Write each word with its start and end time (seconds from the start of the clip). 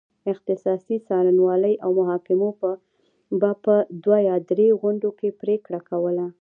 اختصاصي 0.31 0.95
څارنوالۍ 1.07 1.73
او 1.83 1.89
محاکمو 1.99 2.49
به 3.41 3.51
په 3.65 3.75
دوه 4.03 4.19
یا 4.29 4.35
درې 4.51 4.67
غونډو 4.81 5.09
کې 5.19 5.29
پرېکړه 5.41 5.79
کوله. 5.89 6.25